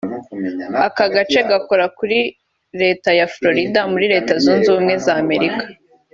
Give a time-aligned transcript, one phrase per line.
[0.85, 2.19] Aka gace gakora kuri
[2.81, 5.65] leta ya Florida muri leta zunze ubumwe z’ Amerika